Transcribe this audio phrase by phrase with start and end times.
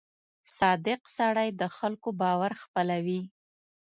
[0.57, 3.21] •صادق سړی د خلکو باور خپلوي.